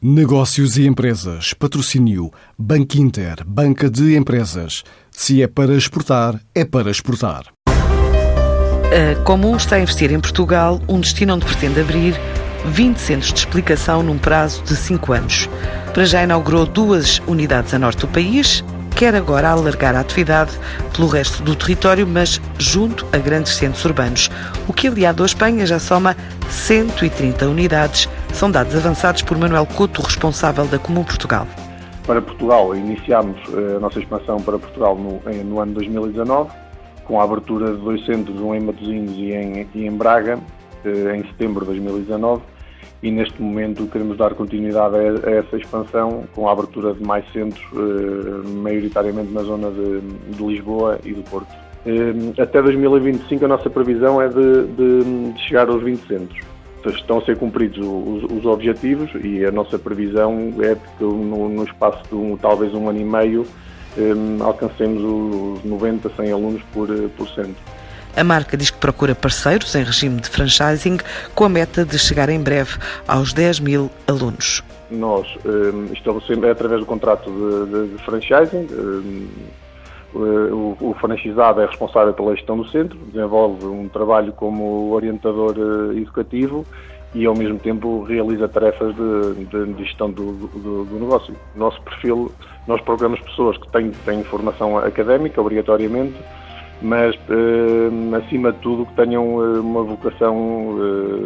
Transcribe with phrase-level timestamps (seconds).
[0.00, 1.52] Negócios e empresas.
[1.52, 2.30] Patrocínio.
[2.56, 3.42] Banco Inter.
[3.44, 4.84] Banca de empresas.
[5.10, 7.46] Se é para exportar, é para exportar.
[7.66, 12.14] A Comum está a investir em Portugal, um destino onde pretende abrir
[12.66, 15.50] 20 centros de explicação num prazo de 5 anos.
[15.92, 18.62] Para já inaugurou duas unidades a norte do país,
[18.94, 20.52] quer agora alargar a atividade
[20.94, 24.30] pelo resto do território, mas junto a grandes centros urbanos.
[24.68, 26.16] O que, aliado à Espanha, já soma
[26.48, 28.08] 130 unidades.
[28.38, 31.44] São dados avançados por Manuel Couto, responsável da Comum Portugal.
[32.06, 36.48] Para Portugal, iniciámos eh, a nossa expansão para Portugal no, no ano 2019,
[37.04, 40.38] com a abertura de dois centros, um em Matosinhos e em, e em Braga,
[40.84, 42.40] eh, em setembro de 2019
[43.02, 47.66] e neste momento queremos dar continuidade a, essa expansão com a abertura de mais centros,
[47.74, 51.52] eh, maioritariamente na zona de, de Lisboa e do Porto.
[51.84, 56.57] Eh, até 2025 a nossa previsão é de, de, de chegar aos 20 centros.
[56.90, 61.64] Estão a ser cumpridos os, os, objetivos e a nossa previsão é que no, no
[61.64, 63.46] espaço de um, talvez um ano e meio
[63.96, 67.56] eh, alcancemos os 90, 100 alunos por, por centro.
[68.16, 70.98] A marca diz que procura parceiros em regime de franchising
[71.34, 72.76] com a meta de chegar em breve
[73.06, 74.62] aos 10 mil alunos.
[74.90, 79.28] Nós um, estabelecemos, é através do contrato de, de, de franchising, um,
[80.14, 85.92] o, o franchisado é responsável pela gestão do centro, desenvolve um trabalho como orientador uh,
[85.92, 86.64] educativo
[87.14, 91.34] e ao mesmo tempo realiza tarefas de, de, gestão do, do, do, negócio.
[91.54, 92.32] Nosso perfil,
[92.66, 96.16] nós procuramos pessoas que têm, têm formação académica, obrigatoriamente,
[96.80, 100.76] mas uh, acima de tudo que tenham uma vocação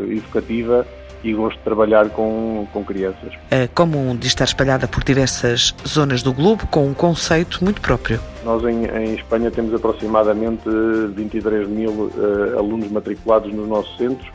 [0.08, 0.86] educativa
[1.24, 3.32] e gosto de trabalhar com, com crianças.
[3.50, 8.20] É comum de estar espalhada por diversas zonas do globo com um conceito muito próprio.
[8.44, 10.68] Nós em, em Espanha temos aproximadamente
[11.14, 12.10] 23 mil
[12.58, 14.28] alunos matriculados nos nossos centros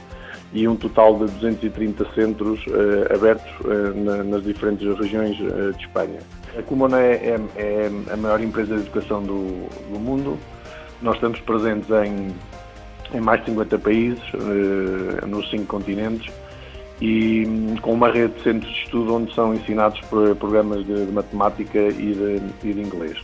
[0.53, 2.63] e um total de 230 centros
[3.13, 3.51] abertos
[3.95, 6.19] na, nas diferentes regiões de Espanha.
[6.57, 10.37] A Cumona é, é, é, a maior empresa de educação do, do mundo,
[11.03, 12.33] nós estamos presentes em,
[13.15, 16.33] em mais de 50 países, eh, nos cinco continentes,
[16.99, 19.99] e hum, com uma rede de centros de estudo onde são ensinados
[20.39, 23.23] programas de, de matemática e de, e de, inglês.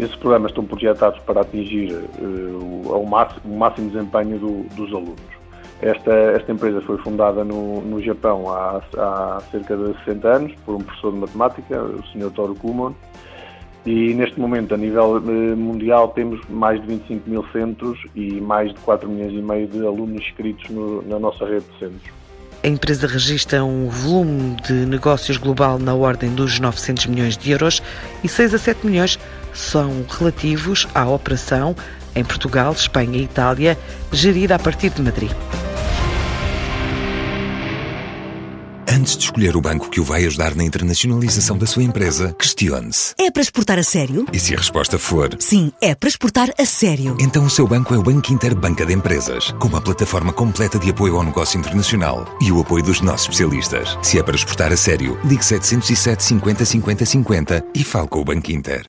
[0.00, 5.20] Esses programas estão projetados para atingir uh, o, máximo, o, máximo, desempenho do, dos alunos.
[5.82, 10.76] Esta, esta, empresa foi fundada no, no Japão há, há, cerca de 60 anos por
[10.76, 12.30] um professor de matemática, o Sr.
[12.30, 12.94] Toru Kumon,
[13.84, 18.72] e neste momento, a nível eh, mundial, temos mais de 25 mil centros e mais
[18.72, 22.20] de 4 milhões e meio de alunos inscritos no, na nossa rede de centros.
[22.62, 27.82] A empresa registra um volume de negócios global na ordem dos 900 milhões de euros
[28.22, 29.18] e 6 a 7 milhões
[29.52, 31.74] são relativos à operação
[32.14, 33.78] em Portugal, Espanha e Itália,
[34.12, 35.32] gerida a partir de Madrid.
[39.00, 43.14] Antes de escolher o banco que o vai ajudar na internacionalização da sua empresa, questione-se.
[43.18, 44.26] É para exportar a sério?
[44.32, 47.16] E se a resposta for sim, é para exportar a sério.
[47.18, 50.78] Então o seu banco é o Banco Inter Banca de Empresas, com uma plataforma completa
[50.78, 53.96] de apoio ao negócio internacional e o apoio dos nossos especialistas.
[54.02, 58.24] Se é para exportar a sério, ligue 707 50 50 50 e fale com o
[58.24, 58.78] Banco Inter.